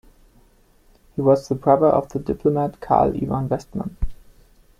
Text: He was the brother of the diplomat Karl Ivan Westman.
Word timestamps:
He 1.15 1.21
was 1.21 1.47
the 1.47 1.53
brother 1.53 1.85
of 1.85 2.09
the 2.09 2.17
diplomat 2.17 2.81
Karl 2.81 3.13
Ivan 3.15 3.47
Westman. 3.47 3.97